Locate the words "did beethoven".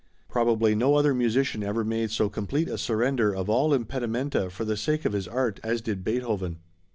5.79-6.57